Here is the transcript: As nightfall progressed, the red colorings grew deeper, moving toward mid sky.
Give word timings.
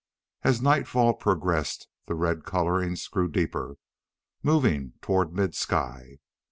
As 0.41 0.63
nightfall 0.63 1.13
progressed, 1.13 1.87
the 2.07 2.15
red 2.15 2.43
colorings 2.43 3.07
grew 3.07 3.27
deeper, 3.27 3.75
moving 4.41 4.93
toward 4.99 5.31
mid 5.31 5.53
sky. 5.53 6.17